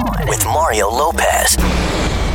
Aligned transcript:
On 0.00 0.26
with 0.28 0.42
Mario 0.46 0.88
Lopez. 0.88 1.56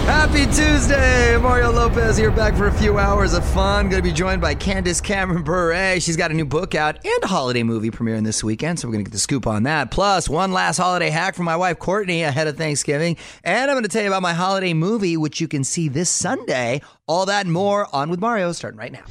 Happy 0.05 0.45
Tuesday! 0.45 1.35
Mario 1.37 1.71
Lopez 1.71 2.15
here 2.15 2.29
back 2.29 2.55
for 2.55 2.67
a 2.67 2.71
few 2.71 2.99
hours 2.99 3.33
of 3.33 3.43
fun. 3.43 3.89
Going 3.89 4.03
to 4.03 4.07
be 4.07 4.13
joined 4.13 4.39
by 4.39 4.53
Candace 4.53 5.01
Cameron 5.01 5.41
Bure. 5.41 5.99
She's 5.99 6.15
got 6.15 6.29
a 6.29 6.35
new 6.35 6.45
book 6.45 6.75
out 6.75 7.03
and 7.03 7.23
a 7.23 7.27
holiday 7.27 7.63
movie 7.63 7.89
premiering 7.89 8.23
this 8.23 8.43
weekend, 8.43 8.79
so 8.79 8.87
we're 8.87 8.91
going 8.91 9.03
to 9.03 9.09
get 9.09 9.13
the 9.13 9.19
scoop 9.19 9.47
on 9.47 9.63
that. 9.63 9.89
Plus, 9.89 10.29
one 10.29 10.51
last 10.51 10.77
holiday 10.77 11.09
hack 11.09 11.33
from 11.33 11.45
my 11.45 11.55
wife 11.55 11.79
Courtney 11.79 12.21
ahead 12.21 12.45
of 12.45 12.55
Thanksgiving. 12.55 13.17
And 13.43 13.71
I'm 13.71 13.75
going 13.75 13.83
to 13.83 13.89
tell 13.89 14.03
you 14.03 14.09
about 14.09 14.21
my 14.21 14.33
holiday 14.33 14.75
movie, 14.75 15.17
which 15.17 15.41
you 15.41 15.47
can 15.47 15.63
see 15.63 15.87
this 15.87 16.09
Sunday. 16.11 16.81
All 17.07 17.25
that 17.25 17.45
and 17.45 17.53
more 17.53 17.87
on 17.95 18.11
with 18.11 18.19
Mario 18.19 18.51
starting 18.51 18.77
right 18.77 18.91
now. 18.91 19.05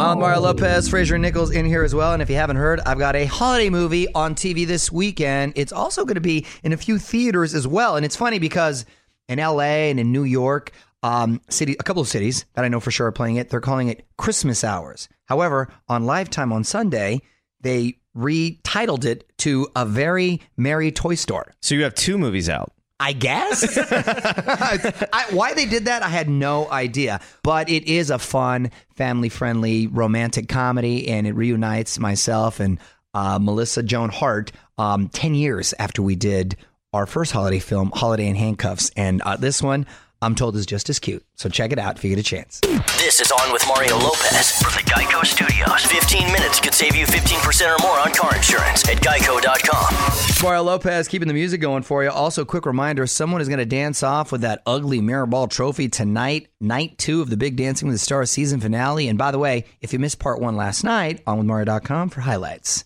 Mario 0.00 0.40
Lopez, 0.40 0.88
Fraser 0.88 1.18
Nichols 1.18 1.50
in 1.50 1.66
here 1.66 1.84
as 1.84 1.94
well. 1.94 2.14
And 2.14 2.22
if 2.22 2.30
you 2.30 2.36
haven't 2.36 2.56
heard, 2.56 2.80
I've 2.86 2.98
got 2.98 3.14
a 3.16 3.26
holiday 3.26 3.68
movie 3.68 4.10
on 4.14 4.34
TV 4.34 4.66
this 4.66 4.90
weekend. 4.90 5.52
It's 5.56 5.72
also 5.72 6.06
going 6.06 6.14
to 6.14 6.22
be 6.22 6.46
in 6.64 6.72
a 6.72 6.78
few 6.78 6.98
theaters 6.98 7.54
as 7.54 7.68
well. 7.68 7.96
And 7.96 8.04
it's 8.06 8.16
funny 8.16 8.38
because 8.38 8.86
in 9.28 9.38
LA 9.38 9.90
and 9.90 10.00
in 10.00 10.10
New 10.10 10.24
York, 10.24 10.72
um, 11.02 11.42
city, 11.50 11.76
a 11.78 11.82
couple 11.82 12.00
of 12.00 12.08
cities 12.08 12.46
that 12.54 12.64
I 12.64 12.68
know 12.68 12.80
for 12.80 12.90
sure 12.90 13.08
are 13.08 13.12
playing 13.12 13.36
it, 13.36 13.50
they're 13.50 13.60
calling 13.60 13.88
it 13.88 14.06
Christmas 14.16 14.64
Hours. 14.64 15.06
However, 15.26 15.68
on 15.86 16.06
Lifetime 16.06 16.50
on 16.50 16.64
Sunday, 16.64 17.20
they 17.60 17.98
retitled 18.16 19.04
it 19.04 19.30
to 19.38 19.68
A 19.76 19.84
Very 19.84 20.40
Merry 20.56 20.90
Toy 20.92 21.14
Store. 21.14 21.52
So 21.60 21.74
you 21.74 21.82
have 21.82 21.94
two 21.94 22.16
movies 22.16 22.48
out. 22.48 22.72
I 23.00 23.14
guess. 23.14 23.78
I, 25.12 25.26
why 25.30 25.54
they 25.54 25.64
did 25.66 25.86
that, 25.86 26.02
I 26.02 26.08
had 26.08 26.28
no 26.28 26.70
idea. 26.70 27.20
But 27.42 27.68
it 27.68 27.84
is 27.84 28.10
a 28.10 28.18
fun, 28.18 28.70
family 28.94 29.30
friendly, 29.30 29.86
romantic 29.86 30.48
comedy, 30.48 31.08
and 31.08 31.26
it 31.26 31.32
reunites 31.32 31.98
myself 31.98 32.60
and 32.60 32.78
uh, 33.14 33.38
Melissa 33.40 33.82
Joan 33.82 34.10
Hart 34.10 34.52
um, 34.78 35.08
10 35.08 35.34
years 35.34 35.74
after 35.78 36.02
we 36.02 36.14
did 36.14 36.56
our 36.92 37.06
first 37.06 37.32
holiday 37.32 37.58
film, 37.58 37.90
Holiday 37.94 38.28
in 38.28 38.36
Handcuffs. 38.36 38.90
And 38.96 39.22
uh, 39.22 39.36
this 39.36 39.62
one, 39.62 39.86
I'm 40.22 40.34
told, 40.34 40.56
is 40.56 40.66
just 40.66 40.90
as 40.90 40.98
cute. 40.98 41.24
So 41.36 41.48
check 41.48 41.72
it 41.72 41.78
out 41.78 41.96
if 41.96 42.04
you 42.04 42.10
get 42.10 42.18
a 42.18 42.22
chance. 42.22 42.60
This 42.98 43.20
is 43.20 43.32
On 43.32 43.52
with 43.52 43.64
Mario 43.66 43.96
Lopez 43.96 44.52
from 44.60 44.72
the 44.72 44.90
Geico 44.90 45.24
Studios. 45.24 45.84
15 45.86 46.30
minutes 46.30 46.60
could 46.60 46.74
save 46.74 46.94
you 46.94 47.06
15% 47.06 47.74
or 47.74 47.82
more 47.82 47.98
on 47.98 48.12
car 48.12 48.36
insurance 48.36 48.86
at 48.86 48.98
geico.com. 48.98 50.42
Mario 50.42 50.62
Lopez 50.62 51.08
keeping 51.08 51.28
the 51.28 51.34
music 51.34 51.62
going 51.62 51.82
for 51.82 52.04
you. 52.04 52.10
Also, 52.10 52.44
quick 52.44 52.66
reminder 52.66 53.06
someone 53.06 53.40
is 53.40 53.48
going 53.48 53.58
to 53.58 53.64
dance 53.64 54.02
off 54.02 54.30
with 54.30 54.42
that 54.42 54.62
ugly 54.66 55.00
mirror 55.00 55.26
ball 55.26 55.48
trophy 55.48 55.88
tonight, 55.88 56.48
night 56.60 56.98
two 56.98 57.22
of 57.22 57.30
the 57.30 57.36
Big 57.38 57.56
Dancing 57.56 57.88
with 57.88 57.94
the 57.94 57.98
Stars 57.98 58.30
season 58.30 58.60
finale. 58.60 59.08
And 59.08 59.18
by 59.18 59.30
the 59.30 59.38
way, 59.38 59.64
if 59.80 59.92
you 59.94 59.98
missed 59.98 60.18
part 60.18 60.38
one 60.40 60.56
last 60.56 60.84
night, 60.84 61.24
onwithmario.com 61.24 62.10
for 62.10 62.20
highlights. 62.20 62.84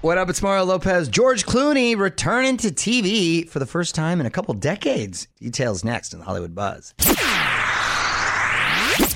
What 0.00 0.16
up? 0.16 0.30
It's 0.30 0.40
Mario 0.42 0.64
Lopez. 0.64 1.08
George 1.08 1.44
Clooney 1.44 1.98
returning 1.98 2.56
to 2.58 2.68
TV 2.68 3.48
for 3.48 3.58
the 3.58 3.66
first 3.66 3.96
time 3.96 4.20
in 4.20 4.26
a 4.26 4.30
couple 4.30 4.54
decades. 4.54 5.26
Details 5.40 5.82
next 5.82 6.12
in 6.12 6.20
the 6.20 6.24
Hollywood 6.24 6.54
Buzz. 6.54 6.94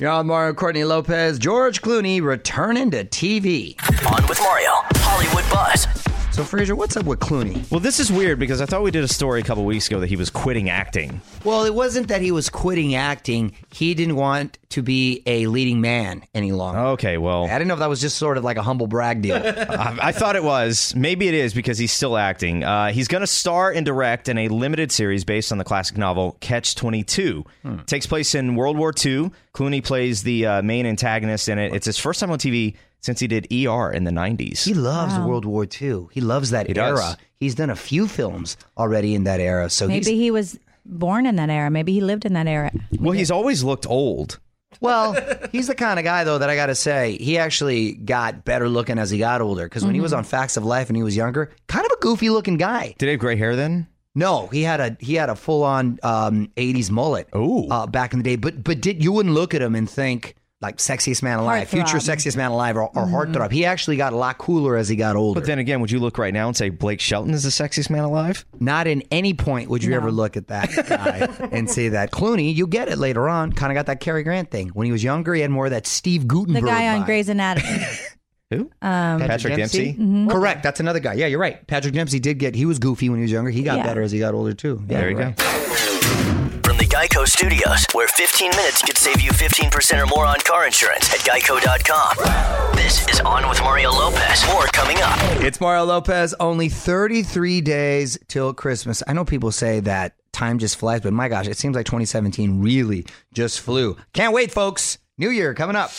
You're 0.01 0.09
on 0.09 0.27
Mario 0.27 0.53
Courtney 0.53 0.83
Lopez. 0.83 1.39
George 1.39 1.81
Clooney 1.81 2.21
returning 2.21 2.91
to 2.91 3.05
TV. 3.05 3.77
On 4.11 4.27
with 4.27 4.41
Mario, 4.41 4.71
Hollywood 4.95 5.49
Buzz. 5.49 6.12
So, 6.33 6.43
Fraser, 6.43 6.75
what's 6.75 6.97
up 6.97 7.05
with 7.05 7.19
Clooney? 7.19 7.69
Well, 7.69 7.79
this 7.79 7.99
is 7.99 8.11
weird 8.11 8.39
because 8.39 8.59
I 8.59 8.65
thought 8.65 8.81
we 8.81 8.89
did 8.89 9.03
a 9.03 9.07
story 9.07 9.41
a 9.41 9.43
couple 9.43 9.65
weeks 9.65 9.85
ago 9.85 9.99
that 9.99 10.07
he 10.07 10.15
was 10.15 10.31
quitting 10.31 10.67
acting. 10.67 11.21
Well, 11.43 11.63
it 11.63 11.75
wasn't 11.75 12.07
that 12.07 12.23
he 12.23 12.31
was 12.31 12.49
quitting 12.49 12.95
acting. 12.95 13.53
He 13.71 13.93
didn't 13.93 14.15
want 14.15 14.57
to 14.69 14.81
be 14.81 15.21
a 15.27 15.45
leading 15.45 15.79
man 15.79 16.23
any 16.33 16.51
longer. 16.51 16.79
Okay, 16.79 17.19
well, 17.19 17.45
I 17.45 17.49
didn't 17.59 17.67
know 17.67 17.75
if 17.75 17.81
that 17.81 17.89
was 17.89 18.01
just 18.01 18.17
sort 18.17 18.39
of 18.39 18.43
like 18.43 18.57
a 18.57 18.63
humble 18.63 18.87
brag 18.87 19.21
deal. 19.21 19.35
I, 19.45 19.95
I 20.01 20.11
thought 20.11 20.35
it 20.35 20.43
was. 20.43 20.95
Maybe 20.95 21.27
it 21.27 21.35
is 21.35 21.53
because 21.53 21.77
he's 21.77 21.91
still 21.91 22.17
acting. 22.17 22.63
Uh, 22.63 22.91
he's 22.91 23.07
going 23.07 23.21
to 23.21 23.27
star 23.27 23.71
and 23.71 23.85
direct 23.85 24.27
in 24.27 24.39
a 24.39 24.47
limited 24.47 24.91
series 24.91 25.25
based 25.25 25.51
on 25.51 25.59
the 25.59 25.63
classic 25.63 25.99
novel 25.99 26.35
Catch 26.39 26.73
22. 26.73 27.45
Takes 27.85 28.07
place 28.07 28.33
in 28.33 28.55
World 28.55 28.75
War 28.75 28.89
II. 28.89 29.29
Clooney 29.53 29.83
plays 29.83 30.23
the 30.23 30.47
uh, 30.47 30.61
main 30.63 30.87
antagonist 30.87 31.47
in 31.47 31.59
it. 31.59 31.75
It's 31.75 31.85
his 31.85 31.99
first 31.99 32.19
time 32.19 32.31
on 32.31 32.39
TV 32.39 32.75
since 33.03 33.19
he 33.19 33.27
did 33.27 33.45
ER 33.51 33.91
in 33.91 34.03
the 34.05 34.11
90s. 34.11 34.63
he 34.65 34.73
loves 34.73 35.13
World 35.19 35.45
War 35.45 35.65
II. 35.81 36.07
He 36.11 36.21
loves 36.21 36.49
that 36.49 36.67
He 36.67 36.75
era. 36.75 36.95
does. 36.95 37.17
He's 37.39 37.53
done 37.55 37.69
a 37.69 37.75
few 37.75 38.07
films 38.07 38.57
already 38.77 39.13
in 39.13 39.25
that 39.25 39.39
era. 39.39 39.69
So 39.69 39.87
Maybe 39.87 39.97
he's 39.99 40.07
he 40.07 40.31
was 40.31 40.59
born 40.85 41.25
in 41.25 41.35
that 41.35 41.49
era. 41.49 41.69
Maybe 41.69 41.93
he 41.93 42.01
lived 42.01 42.25
in 42.25 42.33
that 42.33 42.47
era. 42.47 42.71
well, 42.99 43.11
he's 43.11 43.29
always 43.31 43.63
looked 43.63 43.85
old. 43.87 44.39
well, 44.81 45.15
he's 45.51 45.67
the 45.67 45.75
kind 45.75 45.99
of 45.99 46.03
guy 46.05 46.23
though 46.23 46.39
that 46.39 46.49
I 46.49 46.55
got 46.55 46.65
to 46.67 46.75
say 46.75 47.17
he 47.19 47.37
actually 47.37 47.93
got 47.93 48.43
better 48.45 48.67
looking 48.67 48.97
as 48.97 49.09
he 49.11 49.19
got 49.19 49.39
older. 49.41 49.65
Because 49.65 49.85
when 49.85 49.93
he 49.95 50.01
was 50.01 50.13
on 50.13 50.23
Facts 50.23 50.57
of 50.57 50.65
Life 50.65 50.89
and 50.89 50.97
he 50.97 51.03
was 51.03 51.15
younger, 51.15 51.51
kind 51.67 51.85
of 51.85 51.91
a 51.91 52.01
goofy 52.01 52.29
looking 52.29 52.57
guy. 52.57 52.95
Did 52.97 53.05
he 53.05 53.11
have 53.11 53.19
gray 53.19 53.35
hair 53.35 53.55
then? 53.55 53.87
No, 54.15 54.47
he 54.47 54.61
had 54.61 54.79
a 54.79 54.97
he 54.99 55.15
had 55.15 55.29
a 55.29 55.35
full 55.35 55.63
on 55.63 55.99
um, 56.03 56.51
'80s 56.55 56.89
mullet. 56.91 57.27
Ooh. 57.35 57.67
uh, 57.69 57.87
back 57.87 58.13
in 58.13 58.19
the 58.19 58.23
day. 58.23 58.35
But 58.35 58.63
but 58.63 58.79
did 58.79 59.03
you 59.03 59.11
wouldn't 59.11 59.33
look 59.35 59.53
at 59.53 59.61
him 59.61 59.73
and 59.75 59.89
think 59.89 60.35
like 60.63 60.77
sexiest 60.77 61.21
man 61.21 61.37
alive, 61.37 61.67
future 61.69 61.97
sexiest 61.97 62.35
man 62.37 62.49
alive, 62.49 62.75
or, 62.77 62.83
or 62.83 63.05
heartthrob. 63.05 63.33
Mm-hmm. 63.35 63.53
He 63.53 63.65
actually 63.65 63.97
got 63.97 64.13
a 64.13 64.15
lot 64.15 64.37
cooler 64.39 64.75
as 64.77 64.89
he 64.89 64.95
got 64.95 65.15
older. 65.15 65.39
But 65.39 65.45
then 65.45 65.59
again, 65.59 65.81
would 65.81 65.91
you 65.91 65.99
look 65.99 66.17
right 66.17 66.33
now 66.33 66.47
and 66.47 66.57
say 66.57 66.69
Blake 66.69 66.99
Shelton 67.01 67.33
is 67.33 67.43
the 67.43 67.49
sexiest 67.49 67.89
man 67.91 68.03
alive? 68.05 68.45
Not 68.59 68.87
in 68.87 69.03
any 69.11 69.33
point 69.35 69.69
would 69.69 69.83
you 69.83 69.91
No. 69.91 69.97
ever 69.97 70.11
look 70.11 70.37
at 70.37 70.47
that 70.47 70.69
guy 70.87 71.27
and 71.51 71.69
say 71.69 71.89
that 71.89 72.11
Clooney. 72.11 72.55
You 72.55 72.65
get 72.65 72.87
it 72.87 72.97
later 72.97 73.29
on. 73.29 73.53
Kind 73.53 73.71
of 73.71 73.75
got 73.75 73.85
that 73.87 73.99
Cary 73.99 74.23
Grant 74.23 74.49
thing. 74.49 74.69
When 74.69 74.85
he 74.85 74.91
was 74.91 75.03
younger, 75.03 75.33
he 75.35 75.41
had 75.41 75.51
more 75.51 75.65
of 75.65 75.71
that 75.71 75.85
Steve 75.85 76.21
The 76.21 76.27
Guttenberg. 76.27 76.63
guy 76.63 76.87
on 76.95 77.01
vibe. 77.01 77.05
Grey's 77.05 77.29
Anatomy. 77.29 77.77
Who? 78.51 78.59
Um, 78.81 79.19
Patrick, 79.19 79.55
Dempsey? 79.55 79.93
Mm-hmm. 79.93 80.29
Correct. 80.29 80.63
That's 80.63 80.79
another 80.79 80.99
guy. 80.99 81.13
Yeah, 81.15 81.25
you're 81.25 81.39
right. 81.39 81.65
Patrick 81.67 81.93
Dempsey 81.93 82.19
did 82.19 82.39
get. 82.39 82.55
He 82.55 82.65
was 82.65 82.79
goofy 82.79 83.09
when 83.09 83.17
he 83.19 83.23
was 83.23 83.31
younger. 83.31 83.49
He 83.51 83.63
got 83.63 83.77
Yeah. 83.77 83.83
better 83.87 84.01
as 84.01 84.11
he 84.11 84.19
got 84.19 84.33
older 84.33 84.53
too. 84.53 84.79
Yeah, 84.87 84.99
there 84.99 85.09
you 85.09 85.17
right. 85.17 85.35
go. 85.35 86.59
Geico 86.93 87.27
Studios, 87.27 87.87
where 87.93 88.07
15 88.07 88.51
minutes 88.51 88.83
could 88.83 88.99
save 88.99 89.19
you 89.19 89.31
15% 89.31 89.99
or 89.99 90.05
more 90.05 90.27
on 90.27 90.39
car 90.41 90.67
insurance 90.67 91.11
at 91.11 91.21
geico.com. 91.21 92.75
This 92.75 93.07
is 93.07 93.19
On 93.21 93.49
with 93.49 93.59
Mario 93.61 93.89
Lopez. 93.89 94.45
More 94.45 94.65
coming 94.65 94.97
up. 95.01 95.17
It's 95.41 95.59
Mario 95.59 95.85
Lopez. 95.85 96.35
Only 96.39 96.69
33 96.69 97.61
days 97.61 98.19
till 98.27 98.53
Christmas. 98.53 99.01
I 99.07 99.13
know 99.13 99.25
people 99.25 99.51
say 99.51 99.79
that 99.79 100.13
time 100.33 100.59
just 100.59 100.77
flies, 100.77 101.01
but 101.01 101.13
my 101.13 101.29
gosh, 101.29 101.47
it 101.47 101.57
seems 101.57 101.75
like 101.75 101.87
2017 101.87 102.61
really 102.61 103.07
just 103.33 103.61
flew. 103.61 103.97
Can't 104.13 104.31
wait, 104.31 104.51
folks. 104.51 104.99
New 105.17 105.31
Year 105.31 105.55
coming 105.55 105.75
up. 105.75 105.89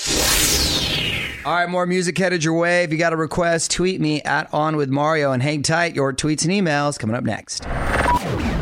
All 1.44 1.54
right, 1.54 1.68
more 1.68 1.86
music 1.86 2.16
headed 2.16 2.44
your 2.44 2.54
way. 2.54 2.84
If 2.84 2.92
you 2.92 2.98
got 2.98 3.12
a 3.12 3.16
request, 3.16 3.72
tweet 3.72 4.00
me 4.00 4.22
at 4.22 4.54
On 4.54 4.76
With 4.76 4.90
Mario 4.90 5.32
and 5.32 5.42
hang 5.42 5.64
tight. 5.64 5.96
Your 5.96 6.12
tweets 6.12 6.44
and 6.44 6.52
emails 6.52 7.00
coming 7.00 7.16
up 7.16 7.24
next. 7.24 7.66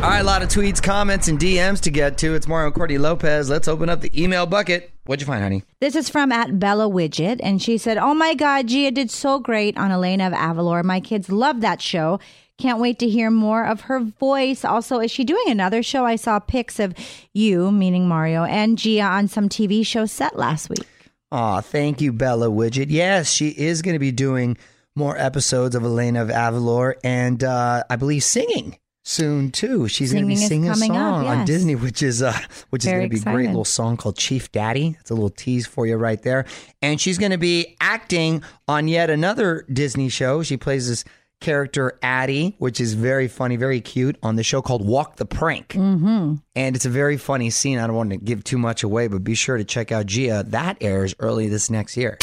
All 0.03 0.09
right, 0.09 0.19
a 0.19 0.25
lot 0.25 0.43
of 0.43 0.49
tweets, 0.49 0.83
comments, 0.83 1.29
and 1.29 1.39
DMs 1.39 1.81
to 1.83 1.91
get 1.93 2.19
to. 2.19 2.35
It's 2.35 2.49
Mario 2.49 2.67
and 2.67 2.75
Courtney 2.75 2.99
Lopez. 2.99 3.49
Let's 3.49 3.69
open 3.69 3.89
up 3.89 4.01
the 4.01 4.11
email 4.21 4.47
bucket. 4.47 4.91
What'd 5.05 5.21
you 5.21 5.29
find, 5.29 5.45
honey? 5.45 5.63
This 5.81 5.95
is 5.95 6.09
from 6.09 6.33
at 6.33 6.59
Bella 6.59 6.91
Widget, 6.91 7.39
and 7.41 7.63
she 7.63 7.79
said, 7.79 7.99
"Oh 7.99 8.13
my 8.13 8.35
God, 8.35 8.67
Gia 8.67 8.91
did 8.91 9.13
so 9.13 9.39
great 9.39 9.79
on 9.79 9.93
Elena 9.93 10.27
of 10.27 10.33
Avalor. 10.33 10.83
My 10.83 10.99
kids 10.99 11.31
love 11.31 11.61
that 11.61 11.81
show. 11.81 12.19
Can't 12.59 12.81
wait 12.81 12.99
to 12.99 13.09
hear 13.09 13.31
more 13.31 13.65
of 13.65 13.83
her 13.83 14.01
voice. 14.01 14.65
Also, 14.65 14.99
is 14.99 15.13
she 15.13 15.23
doing 15.23 15.45
another 15.47 15.85
show? 15.85 16.05
I 16.05 16.17
saw 16.17 16.41
pics 16.41 16.81
of 16.81 16.95
you, 17.33 17.71
meaning 17.71 18.09
Mario, 18.09 18.43
and 18.43 18.77
Gia 18.77 19.03
on 19.03 19.29
some 19.29 19.49
TV 19.49 19.87
show 19.87 20.07
set 20.07 20.37
last 20.37 20.69
week. 20.69 20.85
Aw, 21.31 21.61
thank 21.61 22.01
you, 22.01 22.13
Bella 22.13 22.49
Widget. 22.49 22.87
Yes, 22.89 23.31
she 23.31 23.51
is 23.51 23.83
going 23.83 23.95
to 23.95 24.01
be 24.01 24.11
doing 24.11 24.57
more 24.97 25.17
episodes 25.17 25.77
of 25.77 25.85
Elena 25.85 26.23
of 26.23 26.29
Avalor 26.29 26.95
and 27.05 27.45
uh, 27.45 27.85
I 27.89 27.95
believe 27.95 28.25
singing 28.25 28.79
soon 29.05 29.51
too. 29.51 29.89
She's 29.89 30.13
going 30.13 30.25
to 30.25 30.29
be 30.29 30.37
Singing 30.37 30.69
a 30.71 30.73
coming 30.73 30.93
up, 30.93 30.97
song 30.97 31.27
on. 31.27 31.45
Disney, 31.45 31.75
which 31.75 32.03
is 32.03 32.23
uh, 32.23 32.37
which 32.71 32.85
Very 32.85 32.97
is 32.97 33.01
going 33.01 33.11
to 33.11 33.15
be 33.15 33.21
a 33.21 33.25
great 33.25 33.43
excited. 33.43 33.49
little 33.51 33.65
song 33.65 33.97
called 33.97 34.17
Chief 34.17 34.51
Daddy. 34.53 34.97
It's 35.01 35.11
a 35.11 35.15
little 35.15 35.31
tease 35.31 35.67
for 35.67 35.87
you 35.87 35.97
right 35.97 36.23
there. 36.23 36.45
And 36.81 37.01
she's 37.01 37.19
going 37.19 37.33
to 37.33 37.39
be 37.39 37.77
acting 37.81 38.43
on 38.69 38.89
yet 38.89 39.11
another 39.11 39.65
Disney 39.73 40.09
show. 40.09 40.43
She 40.43 40.57
plays 40.57 40.89
this 40.89 41.05
character 41.41 41.99
Addie, 42.03 42.55
which 42.59 42.81
is 42.81 42.95
very 42.95 43.27
funny, 43.27 43.57
very 43.57 43.81
cute 43.81 44.17
on 44.23 44.37
the 44.37 44.45
show 44.45 44.63
called 44.63 44.87
Walk 44.87 45.17
the 45.17 45.27
Prank. 45.27 45.71
Mm-hmm. 45.71 46.35
And 46.55 46.77
it's 46.77 46.87
a 46.87 46.91
very 46.91 47.17
funny 47.17 47.51
scene. 47.51 47.79
I 47.79 47.89
don't 47.89 47.97
want 47.97 48.11
to 48.11 48.17
give 48.17 48.45
too 48.45 48.59
much 48.59 48.85
away, 48.85 49.09
but 49.09 49.25
be 49.25 49.35
sure 49.35 49.57
to 49.57 49.65
check 49.65 49.91
out 49.91 50.07
Gia. 50.07 50.45
That 50.47 50.77
airs 50.81 51.17
early 51.19 51.49
this 51.49 51.69
next 51.69 51.97
year. 51.97 52.17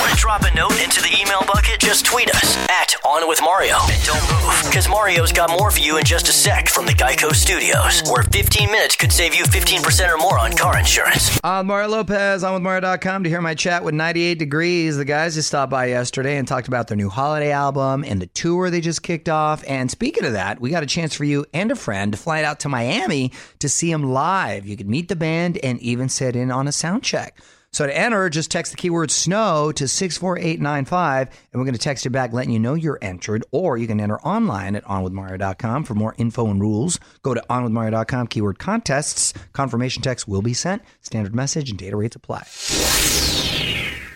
Want 0.00 0.12
to 0.12 0.16
drop 0.16 0.42
a 0.44 0.54
note 0.54 0.82
into 0.82 1.02
the 1.02 1.14
email 1.20 1.42
bucket? 1.46 1.78
Just 1.78 2.06
tweet 2.06 2.30
us 2.30 2.56
at 2.70 2.94
On 3.04 3.28
With 3.28 3.42
Mario. 3.42 3.76
And 3.82 4.02
don't 4.02 4.22
move, 4.32 4.62
because 4.64 4.88
Mario's 4.88 5.30
got 5.30 5.50
more 5.50 5.70
for 5.70 5.80
you 5.80 5.98
in 5.98 6.04
just 6.04 6.26
a 6.30 6.32
sec 6.32 6.70
from 6.70 6.86
the 6.86 6.94
Geico 6.94 7.34
Studios, 7.34 8.02
where 8.10 8.22
15 8.22 8.70
minutes 8.70 8.96
could 8.96 9.12
save 9.12 9.34
you 9.34 9.44
15% 9.44 10.08
or 10.10 10.16
more 10.16 10.38
on 10.38 10.56
car 10.56 10.78
insurance. 10.78 11.38
I'm 11.44 11.66
Mario 11.66 11.88
Lopez. 11.88 12.42
I'm 12.42 12.54
with 12.54 12.62
Mario.com 12.62 13.24
to 13.24 13.28
hear 13.28 13.42
my 13.42 13.54
chat 13.54 13.84
with 13.84 13.92
98 13.92 14.38
Degrees. 14.38 14.96
The 14.96 15.04
guys 15.04 15.34
just 15.34 15.48
stopped 15.48 15.70
by 15.70 15.84
yesterday 15.88 16.38
and 16.38 16.48
talked 16.48 16.68
about 16.68 16.88
their 16.88 16.96
new 16.96 17.10
holiday 17.10 17.52
album 17.52 18.02
and 18.02 18.22
the 18.22 18.26
tour 18.28 18.70
they 18.70 18.80
just 18.80 19.02
kicked 19.02 19.28
off. 19.28 19.62
And 19.68 19.90
speaking 19.90 20.24
of 20.24 20.32
that, 20.32 20.62
we 20.62 20.70
got 20.70 20.82
a 20.82 20.86
chance 20.86 21.14
for 21.14 21.24
you 21.24 21.44
and 21.52 21.70
a 21.70 21.76
friend 21.76 22.12
to 22.12 22.18
fly 22.18 22.42
out 22.42 22.60
to 22.60 22.70
Miami 22.70 23.32
to 23.58 23.68
see 23.68 23.92
them 23.92 24.04
live. 24.04 24.66
You 24.66 24.78
could 24.78 24.88
meet 24.88 25.08
the 25.08 25.16
band 25.16 25.58
and 25.58 25.78
even 25.80 26.08
sit 26.08 26.36
in 26.36 26.50
on 26.50 26.66
a 26.66 26.72
sound 26.72 27.02
check. 27.02 27.38
So 27.72 27.86
to 27.86 27.96
enter, 27.96 28.28
just 28.28 28.50
text 28.50 28.72
the 28.72 28.76
keyword 28.76 29.12
snow 29.12 29.70
to 29.72 29.86
64895, 29.86 31.28
and 31.28 31.60
we're 31.60 31.64
going 31.64 31.72
to 31.74 31.78
text 31.78 32.04
you 32.04 32.10
back 32.10 32.32
letting 32.32 32.52
you 32.52 32.58
know 32.58 32.74
you're 32.74 32.98
entered, 33.00 33.44
or 33.52 33.76
you 33.78 33.86
can 33.86 34.00
enter 34.00 34.20
online 34.22 34.74
at 34.74 34.84
onwithmario.com 34.84 35.84
for 35.84 35.94
more 35.94 36.16
info 36.18 36.48
and 36.48 36.60
rules. 36.60 36.98
Go 37.22 37.32
to 37.32 37.44
onwithmario.com, 37.48 38.26
keyword 38.26 38.58
contests. 38.58 39.32
Confirmation 39.52 40.02
text 40.02 40.26
will 40.26 40.42
be 40.42 40.52
sent. 40.52 40.82
Standard 41.02 41.32
message 41.34 41.70
and 41.70 41.78
data 41.78 41.96
rates 41.96 42.16
apply. 42.16 42.44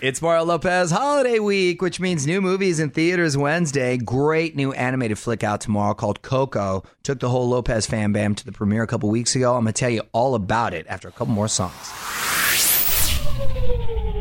It's 0.02 0.20
Mario 0.20 0.44
Lopez 0.44 0.90
holiday 0.90 1.38
week, 1.38 1.80
which 1.80 2.00
means 2.00 2.26
new 2.26 2.42
movies 2.42 2.80
in 2.80 2.90
theaters 2.90 3.36
Wednesday. 3.38 3.96
Great 3.96 4.56
new 4.56 4.72
animated 4.72 5.18
flick 5.18 5.44
out 5.44 5.60
tomorrow 5.60 5.94
called 5.94 6.22
Coco. 6.22 6.82
Took 7.04 7.20
the 7.20 7.30
whole 7.30 7.48
Lopez 7.48 7.86
fan 7.86 8.12
bam 8.12 8.34
to 8.34 8.44
the 8.44 8.52
premiere 8.52 8.82
a 8.82 8.86
couple 8.88 9.08
weeks 9.10 9.36
ago. 9.36 9.54
I'm 9.54 9.62
going 9.62 9.72
to 9.72 9.78
tell 9.78 9.90
you 9.90 10.02
all 10.12 10.34
about 10.34 10.74
it 10.74 10.86
after 10.88 11.06
a 11.06 11.12
couple 11.12 11.32
more 11.32 11.48
songs. 11.48 12.43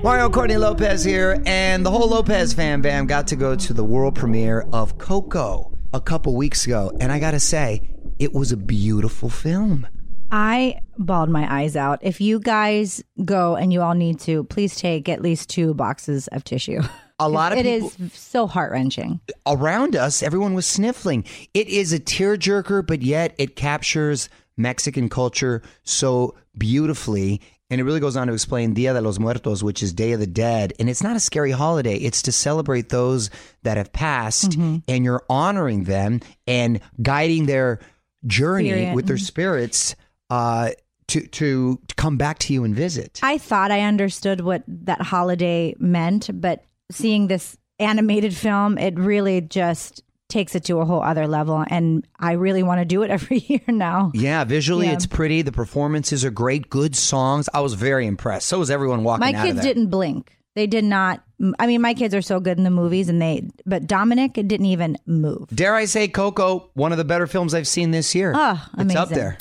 Mario 0.04 0.30
Courtney 0.30 0.58
Lopez 0.58 1.02
here, 1.02 1.42
and 1.46 1.86
the 1.86 1.90
whole 1.90 2.10
Lopez 2.10 2.54
fan 2.54 2.82
bam 2.82 3.08
got 3.08 3.26
to 3.28 3.38
go 3.38 3.56
to 3.56 3.74
the 3.74 3.86
world 3.86 4.16
premiere 4.16 4.68
of 4.74 4.98
Coco 4.98 5.72
a 5.94 6.02
couple 6.02 6.36
weeks 6.36 6.66
ago. 6.66 6.92
And 7.00 7.10
I 7.10 7.20
got 7.20 7.32
to 7.32 7.40
say, 7.40 7.90
it 8.20 8.34
was 8.34 8.52
a 8.52 8.58
beautiful 8.58 9.30
film. 9.30 9.88
I 10.30 10.82
bawled 10.98 11.30
my 11.30 11.62
eyes 11.62 11.78
out. 11.78 12.00
If 12.02 12.20
you 12.20 12.42
guys 12.42 13.02
go 13.24 13.56
and 13.56 13.72
you 13.72 13.82
all 13.82 13.94
need 13.94 14.20
to, 14.22 14.44
please 14.44 14.76
take 14.76 15.08
at 15.08 15.22
least 15.22 15.50
two 15.50 15.74
boxes 15.74 16.28
of 16.30 16.44
tissue. 16.44 16.82
A 17.20 17.30
lot 17.30 17.54
of 17.54 17.60
It 17.60 17.64
people 17.64 17.92
is 18.06 18.14
so 18.14 18.46
heart 18.46 18.74
wrenching. 18.74 19.22
around 19.46 19.96
us, 19.96 20.22
everyone 20.22 20.54
was 20.54 20.66
sniffling. 20.66 21.24
It 21.54 21.70
is 21.70 21.94
a 21.94 22.00
tearjerker, 22.00 22.86
but 22.86 23.04
yet 23.04 23.36
it 23.38 23.56
captures 23.56 24.28
Mexican 24.58 25.08
culture 25.08 25.62
so 25.84 26.36
beautifully. 26.58 27.40
And 27.74 27.80
it 27.82 27.86
really 27.86 28.00
goes 28.00 28.16
on 28.16 28.28
to 28.28 28.34
explain 28.34 28.76
Dia 28.76 28.94
de 28.94 29.02
los 29.02 29.18
Muertos, 29.18 29.64
which 29.64 29.82
is 29.82 29.94
Day 29.94 30.12
of 30.12 30.20
the 30.20 30.28
Dead. 30.28 30.74
And 30.78 30.88
it's 30.88 31.02
not 31.02 31.16
a 31.16 31.20
scary 31.20 31.50
holiday, 31.50 31.96
it's 31.96 32.22
to 32.22 32.32
celebrate 32.32 32.90
those 32.90 33.32
that 33.64 33.78
have 33.78 33.92
passed, 33.92 34.54
and 34.54 35.04
you're 35.04 35.24
honoring 35.28 35.86
them 35.86 36.20
and 36.46 36.80
guiding 37.02 37.48
their 37.48 37.80
journey 38.28 38.70
Spirit. 38.70 38.94
with 38.94 39.08
their 39.08 39.18
spirits 39.18 39.96
uh, 40.30 40.70
to, 41.08 41.22
to, 41.26 41.82
to 41.88 41.96
come 41.96 42.16
back 42.16 42.38
to 42.40 42.54
you 42.54 42.64
and 42.64 42.76
visit. 42.76 43.20
I 43.24 43.40
thought 43.40 43.72
I 43.72 43.82
understood 43.82 44.42
what 44.42 44.62
that 44.68 45.02
holiday 45.02 45.74
meant, 45.80 46.30
but 46.40 46.64
seeing 46.92 47.26
this 47.26 47.58
animated 47.80 48.36
film, 48.36 48.78
it 48.78 49.00
really 49.00 49.42
just 49.42 50.04
takes 50.30 50.56
it 50.56 50.64
to 50.66 50.80
a 50.80 50.86
whole 50.86 51.02
other 51.02 51.28
level. 51.28 51.64
And 51.68 52.06
I 52.20 52.34
really 52.34 52.64
want 52.64 52.80
to 52.82 52.86
do 52.86 53.04
it 53.04 53.12
every 53.18 53.40
year 53.40 53.62
now. 53.68 54.12
Yeah, 54.14 54.44
visually 54.44 54.88
Yeah. 54.88 54.94
it's 54.94 55.06
pretty. 55.06 55.42
The 55.42 55.52
performances 55.52 56.26
are 56.26 56.32
great. 56.32 56.70
Good 56.70 56.96
songs. 56.96 57.50
I 57.54 57.62
was 57.62 57.74
very 57.74 58.08
impressed. 58.08 58.48
So 58.48 58.60
was 58.60 58.72
everyone 58.72 59.04
walking 59.04 59.20
My 59.22 59.34
kids 59.34 59.62
didn't 59.62 59.88
blink. 59.88 60.38
They 60.56 60.68
did 60.68 60.84
not. 60.84 61.24
I 61.58 61.66
mean, 61.66 61.82
my 61.82 61.96
kids 61.96 62.14
are 62.14 62.22
so 62.22 62.40
good 62.40 62.60
in 62.60 62.64
the 62.64 62.70
movies, 62.70 63.10
and 63.10 63.20
they. 63.20 63.50
But 63.66 63.88
Dominic 63.88 64.34
didn't 64.34 64.68
even 64.68 64.98
move. 65.08 65.48
Dare 65.50 65.74
I 65.74 65.86
say, 65.86 66.08
Coco, 66.08 66.70
one 66.76 66.92
of 66.92 67.00
the 67.00 67.04
better 67.04 67.26
films 67.26 67.56
I've 67.56 67.68
seen 67.68 67.90
this 67.90 68.14
year. 68.14 68.34
Oh, 68.36 68.64
It's 68.78 68.96
up 68.96 69.10
there. 69.10 69.36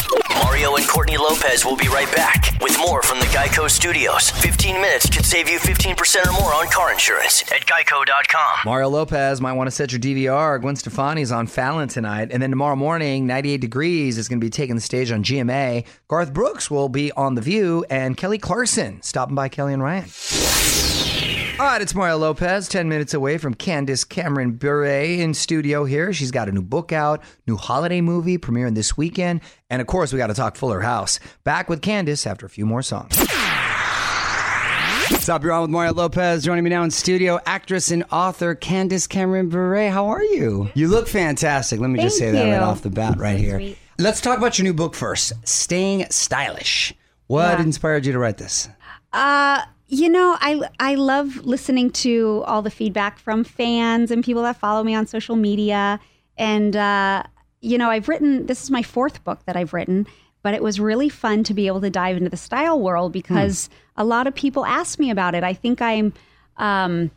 Mario 0.52 0.76
and 0.76 0.86
Courtney 0.86 1.16
Lopez 1.16 1.64
will 1.64 1.76
be 1.76 1.88
right 1.88 2.14
back 2.14 2.58
with 2.60 2.78
more 2.78 3.00
from 3.00 3.18
the 3.18 3.24
Geico 3.26 3.70
Studios. 3.70 4.28
15 4.32 4.82
minutes 4.82 5.08
could 5.08 5.24
save 5.24 5.48
you 5.48 5.58
15% 5.58 6.26
or 6.26 6.32
more 6.32 6.52
on 6.52 6.66
car 6.68 6.92
insurance 6.92 7.40
at 7.50 7.64
geico.com. 7.64 8.58
Mario 8.66 8.90
Lopez 8.90 9.40
might 9.40 9.54
want 9.54 9.68
to 9.68 9.70
set 9.70 9.92
your 9.92 9.98
DVR. 9.98 10.60
Gwen 10.60 10.76
Stefani's 10.76 11.32
on 11.32 11.46
Fallon 11.46 11.88
tonight. 11.88 12.28
And 12.30 12.42
then 12.42 12.50
tomorrow 12.50 12.76
morning, 12.76 13.26
98 13.26 13.62
Degrees 13.62 14.18
is 14.18 14.28
going 14.28 14.40
to 14.40 14.44
be 14.44 14.50
taking 14.50 14.74
the 14.74 14.82
stage 14.82 15.10
on 15.10 15.24
GMA. 15.24 15.86
Garth 16.06 16.34
Brooks 16.34 16.70
will 16.70 16.90
be 16.90 17.10
on 17.12 17.34
The 17.34 17.40
View. 17.40 17.86
And 17.88 18.14
Kelly 18.14 18.36
Clarkson 18.36 19.00
stopping 19.00 19.34
by 19.34 19.48
Kelly 19.48 19.72
and 19.72 19.82
Ryan. 19.82 20.04
All 21.62 21.68
right, 21.68 21.80
it's 21.80 21.94
Mario 21.94 22.18
Lopez, 22.18 22.66
10 22.68 22.88
minutes 22.88 23.14
away 23.14 23.38
from 23.38 23.54
Candace 23.54 24.02
Cameron 24.02 24.50
Bure 24.54 24.84
in 24.84 25.32
studio 25.32 25.84
here. 25.84 26.12
She's 26.12 26.32
got 26.32 26.48
a 26.48 26.52
new 26.52 26.60
book 26.60 26.90
out, 26.90 27.22
new 27.46 27.56
holiday 27.56 28.00
movie 28.00 28.36
premiering 28.36 28.74
this 28.74 28.96
weekend. 28.96 29.42
And 29.70 29.80
of 29.80 29.86
course, 29.86 30.12
we 30.12 30.16
got 30.18 30.26
to 30.26 30.34
talk 30.34 30.56
Fuller 30.56 30.80
House. 30.80 31.20
Back 31.44 31.70
with 31.70 31.80
Candace 31.80 32.26
after 32.26 32.46
a 32.46 32.48
few 32.48 32.66
more 32.66 32.82
songs. 32.82 33.16
What's 35.08 35.28
up? 35.28 35.44
You're 35.44 35.52
on 35.52 35.62
with 35.62 35.70
Mario 35.70 35.92
Lopez. 35.92 36.42
Joining 36.42 36.64
me 36.64 36.70
now 36.70 36.82
in 36.82 36.90
studio, 36.90 37.38
actress 37.46 37.92
and 37.92 38.02
author 38.10 38.56
Candace 38.56 39.06
Cameron 39.06 39.48
Bure. 39.48 39.88
How 39.88 40.08
are 40.08 40.24
you? 40.24 40.68
You 40.74 40.88
look 40.88 41.06
fantastic. 41.06 41.78
Let 41.78 41.90
me 41.90 42.00
just 42.00 42.18
say 42.18 42.32
Thank 42.32 42.50
that 42.50 42.58
right 42.58 42.62
off 42.62 42.82
the 42.82 42.90
bat, 42.90 43.18
right 43.18 43.38
here. 43.38 43.60
sweet. 43.60 43.78
Let's 44.00 44.20
talk 44.20 44.36
about 44.36 44.58
your 44.58 44.64
new 44.64 44.74
book 44.74 44.96
first 44.96 45.32
Staying 45.48 46.06
Stylish. 46.10 46.92
What 47.28 47.60
Yeah. 47.60 47.64
inspired 47.64 48.04
you 48.04 48.12
to 48.12 48.18
write 48.18 48.38
this? 48.38 48.68
Uh, 49.12 49.62
you 49.92 50.08
know, 50.08 50.38
I 50.40 50.58
I 50.80 50.94
love 50.94 51.44
listening 51.44 51.90
to 51.90 52.42
all 52.46 52.62
the 52.62 52.70
feedback 52.70 53.18
from 53.18 53.44
fans 53.44 54.10
and 54.10 54.24
people 54.24 54.42
that 54.44 54.56
follow 54.56 54.82
me 54.82 54.94
on 54.94 55.06
social 55.06 55.36
media. 55.36 56.00
And 56.38 56.74
uh, 56.74 57.24
you 57.60 57.76
know, 57.76 57.90
I've 57.90 58.08
written 58.08 58.46
this 58.46 58.62
is 58.62 58.70
my 58.70 58.82
fourth 58.82 59.22
book 59.22 59.40
that 59.44 59.54
I've 59.54 59.74
written, 59.74 60.06
but 60.40 60.54
it 60.54 60.62
was 60.62 60.80
really 60.80 61.10
fun 61.10 61.44
to 61.44 61.52
be 61.52 61.66
able 61.66 61.82
to 61.82 61.90
dive 61.90 62.16
into 62.16 62.30
the 62.30 62.38
style 62.38 62.80
world 62.80 63.12
because 63.12 63.68
a 63.94 64.02
lot 64.02 64.26
of 64.26 64.34
people 64.34 64.64
ask 64.64 64.98
me 64.98 65.10
about 65.10 65.34
it. 65.34 65.44
I 65.44 65.52
think 65.52 65.82
I'm 65.82 66.14
um, 66.56 67.10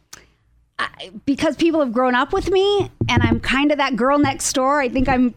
I, 0.78 1.12
because 1.26 1.56
people 1.56 1.80
have 1.80 1.94
grown 1.94 2.14
up 2.14 2.34
with 2.34 2.52
me, 2.52 2.92
and 3.08 3.24
I'm 3.24 3.40
kind 3.40 3.72
of 3.72 3.78
that 3.78 3.96
girl 3.96 4.20
next 4.20 4.52
door. 4.52 4.82
I 4.82 4.90
think 4.90 5.08
I'm 5.08 5.34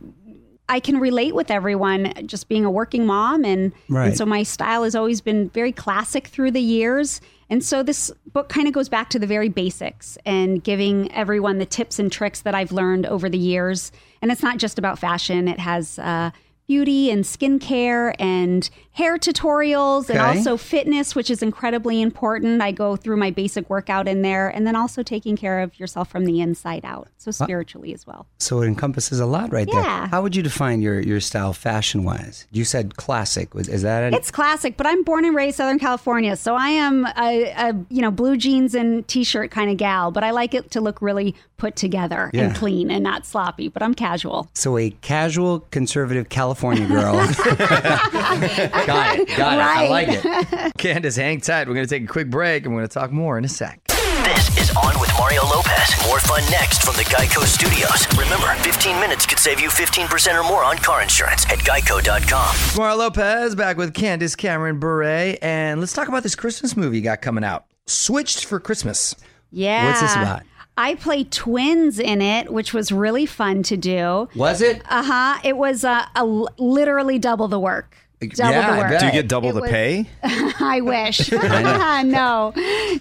I 0.68 0.80
can 0.80 1.00
relate 1.00 1.34
with 1.34 1.50
everyone 1.50 2.12
just 2.26 2.48
being 2.48 2.64
a 2.64 2.70
working 2.70 3.06
mom 3.06 3.44
and, 3.44 3.72
Right. 3.88 4.08
and 4.08 4.16
so 4.16 4.26
my 4.26 4.42
style 4.42 4.84
has 4.84 4.94
always 4.94 5.20
been 5.20 5.48
very 5.50 5.72
classic 5.72 6.26
through 6.26 6.50
the 6.50 6.60
years. 6.60 7.20
And 7.50 7.64
so 7.64 7.82
this 7.82 8.10
book 8.32 8.50
kind 8.50 8.68
of 8.68 8.74
goes 8.74 8.88
back 8.90 9.08
to 9.10 9.18
the 9.18 9.26
very 9.26 9.48
basics 9.48 10.18
and 10.26 10.62
giving 10.62 11.10
everyone 11.12 11.58
the 11.58 11.64
tips 11.66 11.98
and 11.98 12.12
tricks 12.12 12.42
that 12.42 12.54
I've 12.54 12.72
learned 12.72 13.06
over 13.06 13.30
the 13.30 13.38
years. 13.38 13.90
And 14.20 14.30
it's 14.30 14.42
not 14.42 14.58
just 14.58 14.78
about 14.78 14.98
fashion. 14.98 15.48
It 15.48 15.58
has 15.58 15.98
uh, 15.98 16.30
beauty 16.66 17.10
and 17.10 17.24
skincare 17.24 18.14
and 18.18 18.68
hair 18.98 19.16
tutorials 19.16 20.10
and 20.10 20.18
also 20.18 20.56
fitness, 20.56 21.14
which 21.14 21.30
is 21.30 21.40
incredibly 21.40 22.02
important. 22.02 22.60
I 22.60 22.72
go 22.72 22.96
through 22.96 23.16
my 23.16 23.30
basic 23.30 23.70
workout 23.70 24.08
in 24.08 24.22
there 24.22 24.48
and 24.48 24.66
then 24.66 24.74
also 24.74 25.04
taking 25.04 25.36
care 25.36 25.60
of 25.60 25.78
yourself 25.78 26.10
from 26.10 26.24
the 26.24 26.40
inside 26.40 26.84
out. 26.84 27.06
So 27.16 27.30
spiritually 27.30 27.94
as 27.94 28.06
well. 28.08 28.26
So 28.38 28.60
it 28.62 28.66
encompasses 28.66 29.20
a 29.20 29.26
lot 29.26 29.52
right 29.52 29.68
there. 29.70 29.80
Yeah. 29.80 30.08
How 30.08 30.20
would 30.22 30.34
you 30.34 30.42
define 30.42 30.82
your, 30.82 30.98
your 31.00 31.20
style 31.20 31.52
fashion 31.52 32.02
wise? 32.02 32.46
You 32.50 32.64
said 32.64 32.96
classic. 32.96 33.54
Was- 33.54 33.68
Is 33.68 33.82
that 33.82 34.02
it? 34.02 34.14
It's 34.16 34.32
classic, 34.32 34.76
but 34.76 34.86
I'm 34.86 35.04
born 35.04 35.24
and 35.24 35.34
raised 35.36 35.58
Southern 35.58 35.78
California, 35.78 36.34
so 36.36 36.56
I 36.56 36.70
am 36.70 37.06
a, 37.06 37.44
a 37.56 37.74
you 37.90 38.02
know 38.02 38.10
blue 38.10 38.36
jeans 38.36 38.74
and 38.74 39.06
t-shirt 39.06 39.50
kind 39.52 39.70
of 39.70 39.76
gal. 39.76 40.10
But 40.10 40.24
I 40.24 40.30
like 40.32 40.54
it 40.54 40.70
to 40.72 40.80
look 40.80 41.00
really 41.00 41.36
put 41.56 41.76
together 41.76 42.30
Yeah. 42.32 42.44
and 42.46 42.54
clean 42.56 42.90
and 42.90 43.04
not 43.04 43.26
sloppy. 43.26 43.68
But 43.68 43.82
I'm 43.84 43.94
casual. 43.94 44.48
so 44.54 44.76
a 44.76 44.90
casual 45.02 45.60
conservative 45.70 46.28
California 46.30 46.86
girl. 46.88 47.14
got 48.88 49.18
it. 49.18 49.28
Got 49.36 49.58
it. 49.58 49.64
I 49.64 49.88
like 49.88 50.08
it. 50.10 50.72
Candace, 50.78 51.16
hang 51.16 51.40
tight. 51.40 51.68
We're 51.68 51.74
going 51.74 51.86
to 51.86 51.90
take 51.94 52.04
a 52.04 52.06
quick 52.12 52.30
break 52.30 52.64
and 52.64 52.74
we're 52.74 52.80
going 52.80 52.88
to 52.88 52.94
talk 52.94 53.12
more 53.12 53.36
in 53.38 53.44
a 53.44 53.48
sec. 53.48 53.80
This 53.88 54.56
is 54.58 54.76
On 54.76 54.98
with 55.00 55.10
Mario 55.18 55.42
Lopez. 55.44 55.94
More 56.06 56.18
fun 56.20 56.42
next 56.50 56.82
from 56.82 56.96
the 56.96 57.02
Geico 57.04 57.44
Studios. 57.44 58.06
Remember, 58.18 58.46
15 58.62 58.98
minutes 59.00 59.26
could 59.26 59.38
save 59.38 59.60
you 59.60 59.68
15% 59.68 60.38
or 60.38 60.42
more 60.46 60.64
on 60.64 60.76
car 60.78 61.02
insurance 61.02 61.44
at 61.46 61.58
geico.com. 61.58 62.56
Mario 62.76 62.96
Lopez 62.96 63.54
back 63.54 63.76
with 63.76 63.94
Candace 63.94 64.34
Cameron 64.36 64.78
Bure. 64.80 65.36
And 65.42 65.80
let's 65.80 65.92
talk 65.92 66.08
about 66.08 66.22
this 66.22 66.34
Christmas 66.34 66.76
movie 66.76 66.98
you 66.98 67.02
got 67.04 67.20
coming 67.22 67.44
out. 67.44 67.66
Switched 67.86 68.44
for 68.46 68.58
Christmas. 68.60 69.14
Yeah. 69.50 69.86
What's 69.86 70.00
this 70.00 70.14
about? 70.14 70.42
I 70.76 70.94
play 70.94 71.24
twins 71.24 71.98
in 71.98 72.22
it, 72.22 72.52
which 72.52 72.72
was 72.72 72.92
really 72.92 73.26
fun 73.26 73.62
to 73.64 73.76
do. 73.76 74.28
Was 74.36 74.60
it? 74.60 74.80
Uh 74.88 75.02
huh. 75.02 75.40
It 75.42 75.56
was 75.56 75.84
uh, 75.84 76.06
a 76.14 76.18
l- 76.18 76.48
literally 76.58 77.18
double 77.18 77.48
the 77.48 77.58
work. 77.58 77.96
Double 78.20 78.52
Yeah, 78.52 78.72
the 78.74 78.78
work. 78.90 79.00
Do 79.00 79.06
you 79.06 79.12
get 79.12 79.28
double 79.28 79.50
It 79.50 79.52
the 79.54 79.60
was- 79.60 79.70
pay? 79.70 80.06
I 80.22 80.80
wish. 80.80 81.30
no, 81.32 82.52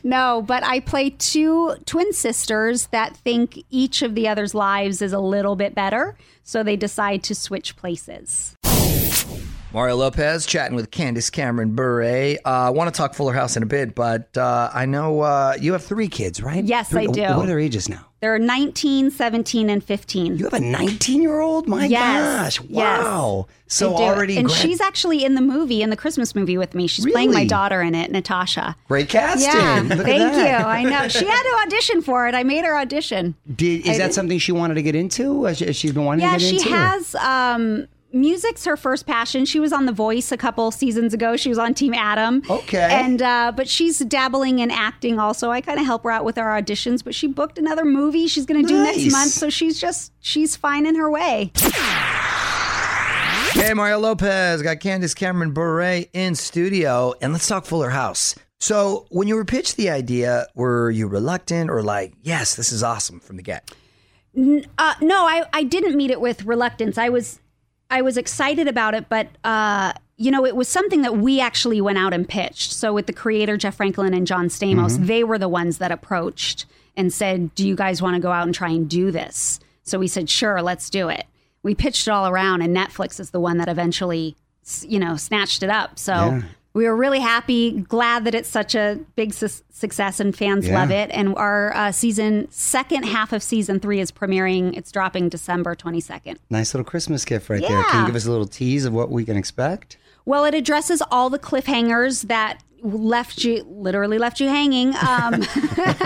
no. 0.03 0.43
But 0.45 0.63
I 0.63 0.79
play 0.79 1.09
two 1.11 1.75
twin 1.85 2.13
sisters 2.13 2.87
that 2.87 3.15
think 3.17 3.63
each 3.69 4.01
of 4.01 4.13
the 4.15 4.27
other's 4.27 4.53
lives 4.53 5.01
is 5.01 5.13
a 5.13 5.19
little 5.19 5.55
bit 5.55 5.73
better. 5.73 6.15
So 6.43 6.63
they 6.63 6.75
decide 6.75 7.23
to 7.23 7.35
switch 7.35 7.75
places. 7.75 8.55
Mario 9.73 9.97
Lopez 9.97 10.45
chatting 10.45 10.75
with 10.75 10.91
Candace 10.91 11.29
Cameron 11.29 11.75
Bure. 11.75 12.03
Uh, 12.03 12.37
I 12.45 12.69
want 12.69 12.91
to 12.93 12.97
talk 12.97 13.13
Fuller 13.13 13.33
House 13.33 13.57
in 13.57 13.63
a 13.63 13.67
bit, 13.67 13.95
but 13.95 14.35
uh, 14.37 14.71
I 14.73 14.85
know 14.85 15.19
uh, 15.21 15.55
you 15.59 15.73
have 15.73 15.83
three 15.83 16.07
kids, 16.07 16.41
right? 16.41 16.63
Yes, 16.63 16.89
Three- 16.89 17.03
I 17.03 17.11
do. 17.11 17.21
What 17.21 17.43
are 17.43 17.47
their 17.47 17.59
ages 17.59 17.89
now? 17.89 18.06
They're 18.19 18.39
19, 18.39 19.11
17, 19.11 19.69
and 19.69 19.83
15. 19.83 20.37
You 20.37 20.45
have 20.45 20.53
a 20.53 20.59
19 20.59 21.21
year 21.21 21.39
old? 21.39 21.67
My 21.67 21.85
Yes, 21.85 22.57
gosh. 22.57 22.67
yes. 22.67 23.03
Wow. 23.03 23.45
So 23.67 23.93
already 23.95 24.37
and 24.37 24.49
she's 24.49 24.81
actually 24.81 25.23
in 25.23 25.35
the 25.35 25.41
movie, 25.41 25.81
in 25.83 25.89
the 25.91 25.95
Christmas 25.97 26.33
movie 26.33 26.57
with 26.57 26.73
me. 26.73 26.87
She's 26.87 27.05
playing 27.05 27.31
my 27.31 27.45
daughter 27.45 27.81
in 27.81 27.93
it, 27.93 28.09
Natasha. 28.11 28.75
great 28.87 29.09
casting. 29.09 29.51
Yeah, 29.51 29.81
Look 29.83 29.99
at 29.99 30.05
thank 30.05 30.35
you. 30.35 30.41
I 30.65 30.83
know 30.83 31.07
she 31.09 31.25
had 31.25 31.43
to 31.43 31.55
audition 31.67 32.01
for 32.01 32.27
it. 32.27 32.33
I 32.33 32.43
made 32.43 32.63
her 32.65 32.75
audition. 32.75 33.35
Did, 33.55 33.81
is 33.85 33.95
I 33.95 33.97
that 33.99 34.07
did- 34.07 34.13
something 34.15 34.39
she 34.39 34.51
wanted 34.53 34.75
to 34.75 34.81
get 34.81 34.95
into? 34.95 35.43
Has 35.43 35.57
she, 35.59 35.65
has 35.65 35.75
she 35.75 35.91
been 35.91 36.05
wanting 36.05 36.25
Yeah, 36.25 36.37
to 36.37 36.39
get 36.39 36.49
she 36.49 36.57
into? 36.57 36.69
or- 36.73 36.77
has 36.77 37.15
um, 37.15 37.87
music's 38.13 38.65
her 38.65 38.77
first 38.77 39.05
passion. 39.05 39.45
She 39.45 39.59
was 39.59 39.71
on 39.73 39.85
The 39.85 39.91
Voice 39.91 40.31
a 40.31 40.37
couple 40.37 40.71
seasons 40.71 41.13
ago. 41.13 41.35
She 41.37 41.49
was 41.49 41.57
on 41.57 41.73
Team 41.73 41.93
Adam. 41.93 42.41
Okay. 42.49 42.87
And 42.89 43.21
uh, 43.21 43.51
but 43.55 43.67
she's 43.69 43.99
dabbling 43.99 44.59
in 44.59 44.71
acting 44.71 45.19
also. 45.19 45.51
I 45.51 45.61
kind 45.61 45.79
of 45.79 45.85
help 45.85 46.03
her 46.03 46.11
out 46.11 46.25
with 46.25 46.37
our 46.37 46.59
auditions, 46.61 47.03
but 47.03 47.13
she 47.13 47.27
booked 47.27 47.57
another 47.57 47.85
movie 47.85 48.27
she's 48.27 48.45
going 48.45 48.61
to 48.61 48.67
do 48.67 48.83
Nice. 48.83 48.97
next 48.97 49.11
month, 49.11 49.31
so 49.31 49.49
she's 49.49 49.79
just 49.79 50.13
she's 50.19 50.55
finding 50.55 50.95
her 50.95 51.09
way. 51.11 51.51
Hey, 53.53 53.73
Mario 53.73 53.97
Lopez. 53.99 54.61
Got 54.61 54.79
Candace 54.79 55.13
Cameron 55.15 55.51
Bure 55.51 56.03
in 56.13 56.35
studio, 56.35 57.13
and 57.21 57.33
let's 57.33 57.47
talk 57.47 57.65
Fuller 57.65 57.89
House. 57.89 58.35
So, 58.59 59.05
when 59.09 59.27
you 59.27 59.35
were 59.35 59.45
pitched 59.45 59.77
the 59.77 59.89
idea, 59.89 60.47
were 60.55 60.89
you 60.91 61.07
reluctant 61.07 61.69
or 61.69 61.81
like, 61.81 62.13
yes, 62.21 62.55
this 62.55 62.71
is 62.71 62.83
awesome 62.83 63.19
from 63.19 63.37
the 63.37 63.43
get? 63.43 63.71
Uh, 64.37 64.93
no, 65.01 65.25
I, 65.25 65.43
I 65.53 65.63
didn't 65.63 65.95
meet 65.95 66.11
it 66.11 66.21
with 66.21 66.43
reluctance. 66.45 66.97
I 66.97 67.09
was 67.09 67.39
I 67.89 68.01
was 68.01 68.17
excited 68.17 68.67
about 68.67 68.93
it, 68.93 69.09
but 69.09 69.27
uh, 69.43 69.93
you 70.17 70.31
know, 70.31 70.45
it 70.45 70.55
was 70.55 70.67
something 70.67 71.03
that 71.03 71.17
we 71.17 71.39
actually 71.39 71.79
went 71.79 71.97
out 71.97 72.13
and 72.13 72.27
pitched. 72.27 72.73
So 72.73 72.93
with 72.93 73.07
the 73.07 73.13
creator 73.13 73.55
Jeff 73.55 73.75
Franklin 73.75 74.13
and 74.13 74.25
John 74.27 74.47
Stamos, 74.47 74.97
they 75.07 75.23
were 75.23 75.37
the 75.37 75.47
ones 75.49 75.77
that 75.77 75.91
approached 75.91 76.65
and 76.95 77.13
said, 77.13 77.53
"Do 77.55 77.67
you 77.67 77.75
guys 77.75 78.01
want 78.01 78.15
to 78.15 78.19
go 78.19 78.31
out 78.31 78.45
and 78.45 78.53
try 78.55 78.69
and 78.69 78.89
do 78.89 79.11
this?" 79.11 79.59
So 79.83 79.99
we 79.99 80.07
said, 80.07 80.29
"Sure, 80.29 80.61
let's 80.61 80.89
do 80.89 81.09
it." 81.09 81.25
We 81.63 81.75
pitched 81.75 82.07
it 82.07 82.11
all 82.11 82.27
around, 82.27 82.61
and 82.61 82.75
Netflix 82.75 83.19
is 83.19 83.31
the 83.31 83.39
one 83.39 83.57
that 83.57 83.67
eventually, 83.67 84.35
you 84.81 84.99
know, 84.99 85.15
snatched 85.15 85.63
it 85.63 85.69
up. 85.69 85.97
So. 85.99 86.13
We 86.77 86.85
were 86.85 86.95
really 86.95 87.19
happy, 87.19 87.71
glad 87.71 88.25
that 88.25 88.35
it's 88.35 88.47
such 88.47 88.75
a 88.75 88.99
big 89.15 89.33
su- 89.33 89.63
success 89.71 90.19
and 90.19 90.37
fans 90.37 90.67
Yeah. 90.67 90.79
love 90.79 90.91
it. 90.91 91.09
And 91.11 91.35
our 91.35 91.75
uh, 91.75 91.91
season, 91.91 92.47
second 92.51 93.01
half 93.01 93.33
of 93.33 93.41
season 93.41 93.79
three 93.79 93.99
is 93.99 94.11
premiering. 94.11 94.77
It's 94.77 94.91
dropping 94.91 95.29
December 95.29 95.73
22nd. 95.75 96.37
Nice 96.51 96.75
little 96.75 96.85
Christmas 96.85 97.25
gift 97.25 97.49
right 97.49 97.63
there. 97.67 97.83
Can 97.85 98.01
you 98.01 98.05
give 98.05 98.15
us 98.15 98.27
a 98.27 98.29
little 98.29 98.45
tease 98.45 98.85
of 98.85 98.93
what 98.93 99.09
we 99.09 99.25
can 99.25 99.35
expect? 99.35 99.97
Well, 100.25 100.45
it 100.45 100.53
addresses 100.53 101.01
all 101.09 101.31
the 101.31 101.39
cliffhangers 101.39 102.27
that 102.27 102.61
left 102.83 103.43
you, 103.43 103.63
literally 103.67 104.19
left 104.19 104.39
you 104.39 104.47
hanging 104.47 104.89
um, 104.97 105.33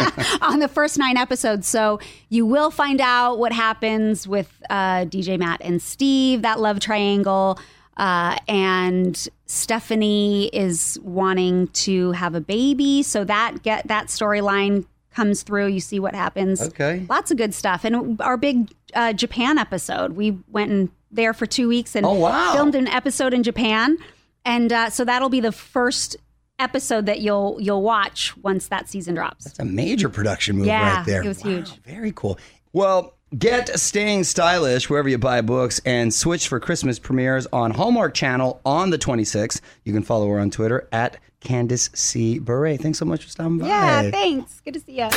on 0.42 0.60
the 0.60 0.70
first 0.72 0.98
nine 0.98 1.18
episodes. 1.18 1.68
So 1.68 2.00
you 2.30 2.46
will 2.46 2.72
find 2.72 3.02
out 3.02 3.40
what 3.40 3.52
happens 3.52 4.26
with 4.26 4.50
uh, 4.70 5.04
DJ 5.04 5.38
Matt 5.38 5.60
and 5.62 5.82
Steve, 5.82 6.44
that 6.44 6.62
love 6.62 6.80
triangle. 6.80 7.60
Uh, 8.02 8.36
and 8.48 9.28
Stephanie 9.46 10.48
is 10.48 10.98
wanting 11.04 11.68
to 11.68 12.12
have 12.14 12.34
a 12.34 12.42
baby, 12.42 13.04
so 13.04 13.24
that 13.24 13.62
get 13.62 13.88
that 13.90 14.08
storyline 14.08 14.86
comes 15.14 15.44
through. 15.44 15.68
You 15.68 15.80
see 15.80 16.00
what 16.00 16.16
happens. 16.16 16.62
Okay. 16.62 17.06
lots 17.10 17.30
of 17.30 17.38
good 17.38 17.54
stuff. 17.54 17.86
And 17.86 18.20
our 18.20 18.38
big 18.38 18.72
uh, 18.96 19.14
Japan 19.14 19.58
episode, 19.60 20.14
we 20.14 20.40
went 20.50 20.72
in 20.72 20.90
there 21.12 21.34
for 21.34 21.46
two 21.46 21.68
weeks 21.68 21.96
and 21.96 22.06
Oh, 22.06 22.14
wow. 22.14 22.54
filmed 22.54 22.74
an 22.74 22.88
episode 22.88 23.34
in 23.36 23.44
Japan, 23.44 23.98
and 24.46 24.74
uh, 24.74 24.90
so 24.90 25.06
that'll 25.06 25.30
be 25.30 25.40
the 25.42 25.52
first 25.52 26.16
episode 26.58 27.06
that 27.06 27.20
you'll 27.22 27.58
you'll 27.62 27.82
watch 27.84 28.36
once 28.38 28.68
that 28.70 28.90
season 28.90 29.14
drops. 29.16 29.46
It's 29.46 29.60
a 29.60 29.66
major 29.66 30.10
production 30.10 30.58
move 30.58 30.66
Yeah, 30.68 30.98
right 30.98 31.06
there. 31.06 31.22
it 31.24 31.28
was 31.28 31.44
Wow, 31.44 31.52
huge. 31.52 31.76
Very 31.84 32.12
cool. 32.16 32.40
Well, 32.74 33.14
get 33.38 33.80
Staying 33.80 34.24
Stylish 34.26 34.90
wherever 34.90 35.08
you 35.08 35.18
buy 35.18 35.42
books 35.42 35.80
and 35.86 36.14
switch 36.14 36.48
for 36.48 36.60
Christmas 36.60 37.00
premieres 37.00 37.48
on 37.54 37.72
Hallmark 37.72 38.14
Channel 38.14 38.60
on 38.66 38.90
the 38.90 38.98
26th. 38.98 39.62
You 39.86 39.94
can 39.94 40.04
follow 40.04 40.28
her 40.30 40.40
on 40.40 40.52
Twitter 40.52 40.88
at 40.92 41.18
Candace 41.42 41.90
C. 41.94 42.40
Bure. 42.40 42.78
Thanks 42.78 42.98
so 43.00 43.06
much 43.06 43.24
for 43.24 43.30
stopping 43.30 43.58
by. 43.58 43.68
Yeah, 43.68 44.10
thanks. 44.12 44.62
Good 44.62 44.76
to 44.76 44.80
see 44.80 44.94
you. 45.00 45.10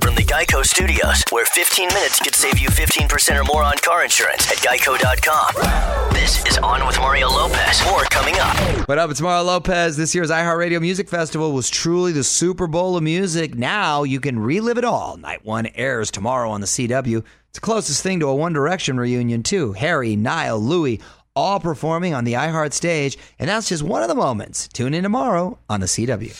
From 0.00 0.14
the 0.14 0.22
Geico 0.22 0.64
Studios, 0.64 1.24
where 1.30 1.44
15 1.46 1.88
minutes 1.88 2.20
could 2.20 2.34
save 2.34 2.58
you 2.58 2.68
15% 2.68 3.40
or 3.40 3.44
more 3.44 3.62
on 3.62 3.76
car 3.78 4.04
insurance 4.04 4.50
at 4.50 4.58
geico.com. 4.58 6.12
This 6.12 6.44
is 6.46 6.58
On 6.58 6.86
with 6.86 6.98
Mario 6.98 7.28
Lopez. 7.28 7.84
More 7.86 8.02
coming 8.04 8.34
up. 8.38 8.88
What 8.88 8.98
up? 8.98 9.10
It's 9.10 9.20
Mario 9.20 9.44
Lopez. 9.44 9.96
This 9.96 10.14
year's 10.14 10.30
iHeartRadio 10.30 10.80
Music 10.80 11.08
Festival 11.08 11.52
was 11.52 11.70
truly 11.70 12.12
the 12.12 12.24
Super 12.24 12.66
Bowl 12.66 12.96
of 12.96 13.02
music. 13.02 13.54
Now 13.54 14.02
you 14.02 14.20
can 14.20 14.38
relive 14.38 14.78
it 14.78 14.84
all. 14.84 15.16
Night 15.16 15.44
one 15.44 15.66
airs 15.74 16.10
tomorrow 16.10 16.50
on 16.50 16.60
the 16.60 16.66
CW. 16.66 17.18
It's 17.48 17.58
the 17.60 17.60
closest 17.60 18.02
thing 18.02 18.20
to 18.20 18.26
a 18.26 18.34
One 18.34 18.52
Direction 18.52 18.98
reunion, 18.98 19.42
too. 19.42 19.72
Harry, 19.72 20.14
Niall, 20.14 20.60
Louis, 20.60 21.00
all 21.36 21.60
performing 21.60 22.14
on 22.14 22.24
the 22.24 22.32
iHeart 22.32 22.72
stage. 22.72 23.16
And 23.38 23.48
that's 23.48 23.68
just 23.68 23.82
one 23.84 24.02
of 24.02 24.08
the 24.08 24.14
moments. 24.16 24.66
Tune 24.68 24.94
in 24.94 25.04
tomorrow 25.04 25.58
on 25.68 25.80
the 25.80 25.86
CW. 25.86 26.32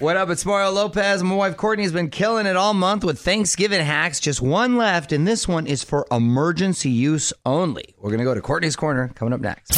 What 0.00 0.16
up? 0.16 0.30
It's 0.30 0.46
Mario 0.46 0.70
Lopez. 0.70 1.24
My 1.24 1.34
wife 1.34 1.56
Courtney's 1.56 1.90
been 1.90 2.10
killing 2.10 2.46
it 2.46 2.54
all 2.54 2.72
month 2.72 3.02
with 3.02 3.18
Thanksgiving 3.18 3.84
hacks. 3.84 4.20
Just 4.20 4.40
one 4.40 4.76
left, 4.76 5.10
and 5.10 5.26
this 5.26 5.48
one 5.48 5.66
is 5.66 5.82
for 5.82 6.06
emergency 6.12 6.90
use 6.90 7.32
only. 7.44 7.96
We're 7.98 8.10
going 8.10 8.20
to 8.20 8.24
go 8.24 8.34
to 8.34 8.40
Courtney's 8.40 8.76
Corner 8.76 9.08
coming 9.16 9.34
up 9.34 9.40
next. 9.40 9.76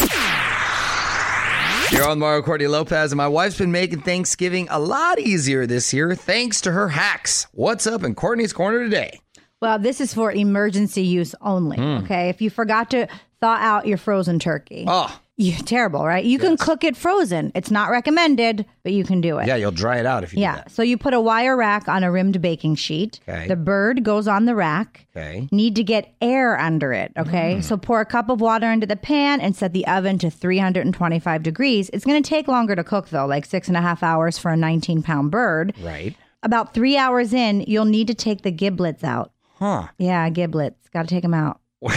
You're 1.91 2.07
on 2.07 2.19
Mario 2.19 2.43
Courtney 2.43 2.67
Lopez, 2.67 3.13
and 3.13 3.17
my 3.17 3.29
wife's 3.29 3.57
been 3.59 3.73
making 3.73 4.03
Thanksgiving 4.03 4.69
a 4.71 4.79
lot 4.79 5.19
easier 5.19 5.67
this 5.67 5.93
year 5.93 6.15
thanks 6.15 6.61
to 6.61 6.73
her 6.73 6.89
hacks. 6.89 7.47
What's 7.53 7.87
up 7.87 8.05
in 8.05 8.15
Courtney's 8.15 8.53
Corner 8.53 8.85
today? 8.85 9.21
Well, 9.61 9.79
this 9.79 10.01
is 10.01 10.15
for 10.15 10.31
emergency 10.31 11.03
use 11.03 11.35
only. 11.41 11.79
Hmm. 11.79 12.05
Okay. 12.05 12.29
If 12.29 12.41
you 12.41 12.49
forgot 12.51 12.91
to 12.91 13.09
thaw 13.41 13.57
out 13.57 13.87
your 13.87 13.99
frozen 13.99 14.39
turkey, 14.39 14.85
Oh, 14.87 15.19
you, 15.37 15.53
terrible, 15.55 16.05
right? 16.05 16.23
You 16.23 16.39
can 16.39 16.59
cook 16.59 16.85
it 16.85 16.95
frozen. 16.99 17.51
It's 17.55 17.71
not 17.71 17.89
recommended, 17.91 18.67
but 18.83 18.93
you 18.93 19.05
can 19.05 19.23
do 19.23 19.39
it. 19.39 19.47
yeah, 19.47 19.57
you'll 19.57 19.71
dry 19.71 19.97
it 19.97 20.05
out 20.05 20.23
if 20.23 20.33
you 20.35 20.37
do 20.37 20.41
Yeah. 20.43 20.57
that. 20.57 20.71
So 20.71 20.83
you 20.83 20.99
put 20.99 21.15
a 21.15 21.21
wire 21.21 21.57
rack 21.57 21.89
on 21.89 22.05
a 22.05 22.13
rimmed 22.13 22.43
baking 22.43 22.75
sheet. 22.75 23.21
Okay. 23.27 23.49
The 23.49 23.57
bird 23.57 24.05
goes 24.05 24.29
on 24.29 24.45
the 24.45 24.55
rack. 24.55 25.07
Okay. 25.17 25.49
Need 25.51 25.77
to 25.77 25.83
get 25.83 26.13
air 26.21 26.61
under 26.61 26.93
it. 26.93 27.13
Okay. 27.17 27.57
Mm. 27.57 27.65
So 27.65 27.79
pour 27.79 28.03
a 28.03 28.05
cup 28.05 28.29
of 28.29 28.43
water 28.43 28.71
into 28.71 28.87
the 28.87 28.97
pan 28.97 29.41
and 29.41 29.57
set 29.57 29.73
the 29.73 29.87
oven 29.87 30.19
to 30.19 30.29
325 30.31 31.43
degrees. 31.43 31.89
It's 31.95 32.05
going 32.05 32.23
to 32.23 32.29
take 32.29 32.47
longer 32.47 32.77
to 32.77 32.85
cook 32.85 33.09
though, 33.09 33.25
like 33.27 33.47
six 33.47 33.67
and 33.69 33.79
a 33.79 33.81
half 33.81 34.03
hours 34.03 34.37
for 34.37 34.51
a 34.51 34.57
19 34.59 35.03
pound 35.03 35.31
bird. 35.31 35.73
Right. 35.83 36.15
About 36.43 36.75
three 36.75 36.99
hours 36.99 37.33
in, 37.33 37.63
you'll 37.67 37.87
need 37.87 38.09
to 38.09 38.15
take 38.15 38.43
the 38.43 38.51
giblets 38.51 39.03
out. 39.05 39.33
Huh. 39.59 39.89
Yeah, 39.97 40.29
giblets. 40.29 40.89
Got 40.91 41.09
to 41.09 41.09
take 41.09 41.23
them 41.23 41.33
out. 41.35 41.61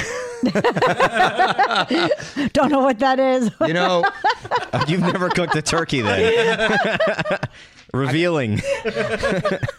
Don't 2.54 2.72
know 2.72 2.82
what 2.82 3.00
that 3.00 3.20
is. 3.20 3.50
You 3.66 3.74
know, 3.74 4.04
You've 4.88 5.02
never 5.02 5.30
cooked 5.30 5.56
a 5.56 5.62
turkey 5.62 6.02
then. 6.02 7.40
Revealing. 7.94 8.60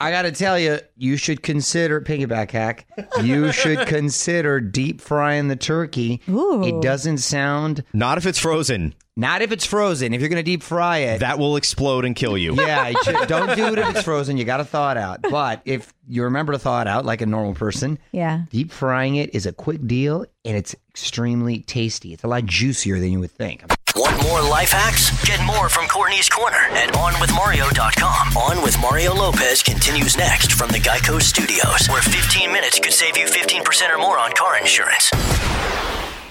I 0.01 0.11
got 0.11 0.23
to 0.23 0.33
tell 0.33 0.59
you, 0.59 0.79
you 0.97 1.17
should 1.17 1.43
consider 1.43 2.01
piggyback 2.01 2.51
hack. 2.53 2.87
You 3.23 3.51
should 3.53 3.87
consider 3.89 4.61
deep 4.61 5.01
frying 5.01 5.49
the 5.49 5.57
turkey. 5.57 6.21
Ooh. 6.29 6.63
It 6.65 6.81
doesn't 6.81 7.19
sound 7.19 7.83
Not 7.93 8.19
if 8.19 8.27
it's 8.27 8.39
frozen. 8.39 8.95
not 9.17 9.43
if 9.43 9.51
it's 9.53 9.65
frozen. 9.67 10.15
If 10.15 10.21
you're 10.21 10.29
going 10.31 10.39
to 10.45 10.49
deep 10.49 10.63
fry 10.63 10.99
it, 10.99 11.19
That 11.21 11.39
will 11.39 11.57
explode 11.57 12.05
and 12.05 12.15
kill 12.15 12.39
you. 12.39 12.55
yeah, 12.55 12.89
you 12.89 12.97
should- 13.05 13.27
don't 13.29 13.57
do 13.57 13.67
it 13.73 13.79
if 13.79 13.91
it's 13.97 14.03
frozen. 14.05 14.37
You 14.37 14.45
got 14.45 14.59
to 14.59 14.65
thaw 14.65 14.93
it 14.93 14.97
out. 14.97 15.21
But 15.23 15.63
if 15.65 15.93
you 16.09 16.23
remember 16.25 16.53
to 16.53 16.59
thaw 16.59 16.83
it 16.83 16.87
out 16.89 17.05
like 17.05 17.21
a 17.21 17.27
normal 17.27 17.55
person, 17.55 17.99
Yeah. 18.13 18.43
deep 18.51 18.71
frying 18.71 19.17
it 19.17 19.35
is 19.35 19.45
a 19.47 19.53
quick 19.53 19.85
deal 19.87 20.25
and 20.45 20.57
it's 20.57 20.75
extremely 20.91 21.61
tasty. 21.61 22.13
It's 22.13 22.23
a 22.25 22.29
lot 22.29 22.45
juicier 22.47 22.99
than 23.01 23.11
you 23.13 23.21
would 23.21 23.31
think. 23.33 23.65
Want 23.97 24.21
more 24.25 24.43
life 24.43 24.73
hacks? 24.73 25.13
Get 25.25 25.41
more 25.47 25.69
from 25.69 25.87
Courtney's 25.87 26.29
Corner 26.29 26.57
at 26.57 26.93
OnWithMario.com. 26.95 28.37
On 28.37 28.61
with 28.61 28.77
Mario 28.81 29.15
Lopez 29.15 29.63
continues 29.63 30.17
next 30.17 30.53
from 30.53 30.69
the 30.71 30.79
Geico 30.79 31.23
Studios, 31.23 31.87
where 31.87 32.03
15 32.03 32.53
minutes 32.53 32.81
could 32.81 32.93
save 32.93 33.17
you 33.17 33.27
15% 33.27 33.95
or 33.95 33.99
more 33.99 34.19
on 34.19 34.33
car 34.33 34.59
insurance. 34.59 35.13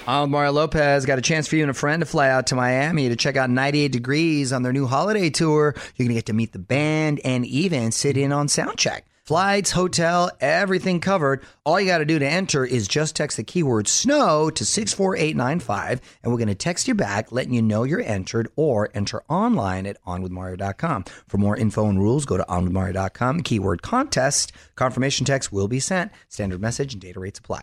I'm 0.06 0.32
Mario 0.32 0.52
Lopez. 0.52 1.06
Got 1.06 1.20
a 1.20 1.22
chance 1.22 1.48
for 1.48 1.56
you 1.56 1.64
and 1.64 1.72
a 1.72 1.74
friend 1.74 2.02
to 2.02 2.06
fly 2.06 2.28
out 2.28 2.48
to 2.48 2.56
Miami 2.56 3.08
to 3.08 3.16
check 3.16 3.38
out 3.38 3.50
98 3.50 3.94
Degrees 3.94 4.52
on 4.52 4.64
their 4.64 4.74
new 4.74 4.86
holiday 4.86 5.30
tour. 5.30 5.74
You're 5.96 6.06
going 6.06 6.10
to 6.10 6.16
get 6.16 6.26
to 6.26 6.34
meet 6.34 6.52
the 6.52 6.60
band 6.60 7.22
and 7.24 7.46
even 7.46 7.94
sit 7.94 8.18
in 8.18 8.34
on 8.34 8.48
soundcheck. 8.48 9.04
Flights, 9.26 9.72
hotel, 9.72 10.30
everything 10.42 11.00
covered. 11.00 11.46
All 11.64 11.80
you 11.80 11.88
got 11.88 12.00
to 12.00 12.06
do 12.06 12.20
to 12.20 12.28
enter 12.28 12.66
is 12.66 12.90
just 12.90 13.16
text 13.16 13.38
the 13.38 13.44
keyword 13.46 13.88
snow 13.88 14.50
to 14.50 14.66
64895 14.66 16.02
and 16.22 16.32
we're 16.32 16.38
going 16.38 16.50
to 16.50 16.56
text 16.56 16.90
you 16.90 16.94
back 16.94 17.32
letting 17.32 17.54
you 17.54 17.62
know 17.62 17.84
you're 17.84 18.02
entered 18.02 18.50
or 18.58 18.90
enter 18.94 19.24
online 19.30 19.86
at 19.86 19.96
onwithmario.com. 20.04 21.06
For 21.26 21.38
more 21.38 21.56
info 21.56 21.88
and 21.88 22.02
rules, 22.02 22.26
go 22.26 22.36
to 22.36 22.44
onwithmario.com, 22.44 23.44
keyword 23.44 23.82
contest. 23.82 24.52
Confirmation 24.76 25.26
text 25.26 25.54
will 25.54 25.70
be 25.70 25.80
sent. 25.80 26.12
Standard 26.28 26.60
message 26.60 26.92
and 26.92 27.02
data 27.02 27.22
rates 27.22 27.40
apply. 27.40 27.62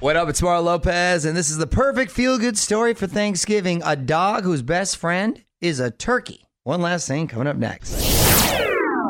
What 0.00 0.16
up? 0.16 0.28
It's 0.28 0.42
Mario 0.42 0.60
Lopez, 0.60 1.24
and 1.24 1.34
this 1.34 1.48
is 1.48 1.56
the 1.56 1.66
perfect 1.66 2.10
feel 2.10 2.36
good 2.36 2.58
story 2.58 2.92
for 2.92 3.06
Thanksgiving. 3.06 3.80
A 3.82 3.96
dog 3.96 4.44
whose 4.44 4.60
best 4.60 4.98
friend 4.98 5.42
is 5.62 5.80
a 5.80 5.90
turkey. 5.90 6.44
One 6.64 6.82
last 6.82 7.08
thing 7.08 7.28
coming 7.28 7.46
up 7.46 7.56
next. 7.56 8.13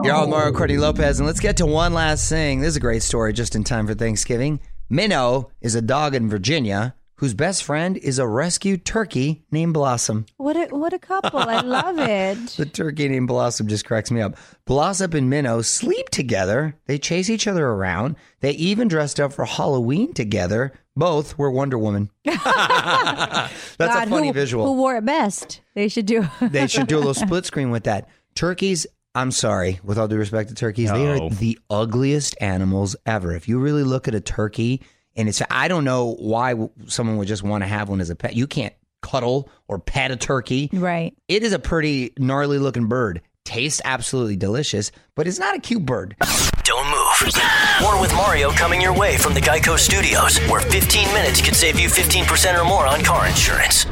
You're 0.05 0.15
all 0.15 0.25
oh. 0.25 0.29
Mario 0.29 0.53
Courtney 0.53 0.77
Lopez, 0.77 1.19
and 1.19 1.27
let's 1.27 1.41
get 1.41 1.57
to 1.57 1.65
one 1.65 1.95
last 1.95 2.29
thing. 2.29 2.61
This 2.61 2.69
is 2.69 2.77
a 2.77 2.81
great 2.81 3.03
story 3.03 3.33
just 3.33 3.55
in 3.55 3.65
time 3.65 3.87
for 3.87 3.95
Thanksgiving. 3.95 4.61
Minnow 4.91 5.51
is 5.63 5.75
a 5.75 5.81
dog 5.81 6.15
in 6.15 6.29
Virginia 6.29 6.95
whose 7.15 7.33
best 7.33 7.65
friend 7.65 7.97
is 7.97 8.19
a 8.19 8.27
rescued 8.27 8.85
turkey 8.85 9.47
named 9.51 9.73
Blossom. 9.73 10.27
What 10.37 10.57
a 10.57 10.67
what 10.77 10.93
a 10.93 10.99
couple! 10.99 11.39
I 11.39 11.63
love 11.63 11.99
it. 11.99 12.37
The 12.59 12.67
turkey 12.67 13.09
named 13.09 13.29
Blossom 13.29 13.67
just 13.67 13.87
cracks 13.87 14.11
me 14.11 14.21
up. 14.21 14.37
Blossom 14.67 15.15
and 15.15 15.31
Minnow 15.31 15.63
sleep 15.63 16.11
together. 16.11 16.77
They 16.85 16.99
chase 16.99 17.31
each 17.31 17.47
other 17.47 17.67
around. 17.67 18.17
They 18.41 18.51
even 18.53 18.89
dressed 18.89 19.19
up 19.19 19.33
for 19.33 19.47
Halloween 19.47 20.13
together. 20.13 20.75
Both 20.95 21.39
were 21.39 21.51
Wonder 21.51 21.79
Woman. 21.79 22.11
That's 22.25 22.45
God, 22.45 24.07
a 24.07 24.11
funny 24.11 24.27
who, 24.27 24.33
visual. 24.35 24.67
Who 24.67 24.75
wore 24.75 24.97
it 24.99 25.07
best? 25.07 25.63
They 25.75 25.89
should 25.89 26.05
do. 26.05 26.29
they 26.43 26.67
should 26.67 26.89
do 26.89 26.97
a 26.97 26.99
little 27.05 27.15
split 27.15 27.47
screen 27.47 27.71
with 27.71 27.85
that. 27.85 28.07
Turkeys, 28.35 28.87
I'm 29.15 29.31
sorry, 29.31 29.79
with 29.85 29.99
all 29.99 30.09
due 30.09 30.17
respect 30.17 30.49
to 30.49 30.55
turkeys, 30.55 30.91
they 30.91 31.07
are 31.07 31.31
the 31.31 31.59
ugliest 31.71 32.37
animals 32.41 32.97
ever. 33.07 33.33
If 33.33 33.49
you 33.49 33.59
really 33.61 33.85
look 33.85 34.09
at 34.09 34.15
a 34.15 34.21
turkey, 34.21 34.83
and 35.15 35.29
it's, 35.29 35.41
I 35.51 35.69
don't 35.69 35.85
know 35.85 36.15
why 36.15 36.55
someone 36.87 37.17
would 37.19 37.29
just 37.29 37.43
want 37.45 37.63
to 37.63 37.69
have 37.69 37.89
one 37.89 38.01
as 38.01 38.11
a 38.11 38.17
pet. 38.17 38.35
You 38.35 38.47
can't 38.49 38.75
cuddle 39.03 39.49
or 39.69 39.79
pet 39.79 40.11
a 40.11 40.17
turkey. 40.17 40.69
right. 40.73 41.15
It 41.29 41.43
is 41.45 41.53
a 41.53 41.59
pretty 41.59 42.13
gnarly 42.19 42.59
looking 42.59 42.87
bird. 42.87 43.21
Tastes 43.45 43.81
absolutely 43.85 44.37
delicious, 44.37 44.91
but 45.15 45.29
it's 45.29 45.39
not 45.39 45.55
a 45.55 45.61
cute 45.61 45.85
bird. 45.85 46.17
Don't 46.65 46.87
move. 46.87 47.35
More 47.83 48.01
with 48.01 48.13
Mario 48.15 48.51
coming 48.51 48.81
your 48.81 48.95
way 48.99 49.19
from 49.19 49.35
the 49.35 49.41
Geico 49.41 49.79
Studios, 49.79 50.39
where 50.49 50.63
15 50.63 51.09
minutes 51.13 51.43
could 51.43 51.55
save 51.55 51.79
you 51.79 51.89
15% 51.89 52.59
or 52.59 52.65
more 52.65 52.87
on 52.87 53.05
car 53.05 53.27
insurance. 53.27 53.85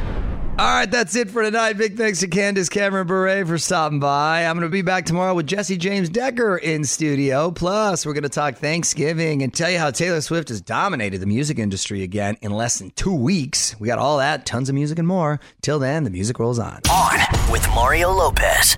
All 0.59 0.69
right, 0.69 0.89
that's 0.89 1.15
it 1.15 1.31
for 1.31 1.41
tonight. 1.41 1.73
Big 1.73 1.97
thanks 1.97 2.19
to 2.19 2.27
Candace 2.27 2.69
Cameron 2.69 3.07
Bure 3.07 3.43
for 3.43 3.57
stopping 3.57 3.99
by. 3.99 4.45
I'm 4.45 4.55
going 4.55 4.69
to 4.69 4.71
be 4.71 4.83
back 4.83 5.03
tomorrow 5.03 5.33
with 5.33 5.47
Jessie 5.47 5.77
James 5.77 6.09
Decker 6.09 6.57
in 6.57 6.83
studio. 6.83 7.49
Plus, 7.49 8.05
we're 8.05 8.13
going 8.13 8.21
to 8.21 8.29
talk 8.29 8.57
Thanksgiving 8.57 9.41
and 9.41 9.51
tell 9.51 9.71
you 9.71 9.79
how 9.79 9.89
Taylor 9.89 10.21
Swift 10.21 10.49
has 10.49 10.61
dominated 10.61 11.21
the 11.21 11.25
music 11.25 11.57
industry 11.57 12.03
again 12.03 12.37
in 12.43 12.51
less 12.51 12.77
than 12.77 12.91
two 12.91 13.15
weeks. 13.15 13.75
We 13.79 13.87
got 13.87 13.97
all 13.97 14.19
that, 14.19 14.45
tons 14.45 14.69
of 14.69 14.75
music 14.75 14.99
and 14.99 15.07
more. 15.07 15.39
Till 15.63 15.79
then, 15.79 16.03
the 16.03 16.11
music 16.11 16.37
rolls 16.37 16.59
on. 16.59 16.81
On 16.87 17.51
with 17.51 17.67
Mario 17.69 18.11
Lopez. 18.11 18.77